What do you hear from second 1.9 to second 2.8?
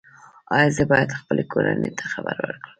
ته خبر ورکړم؟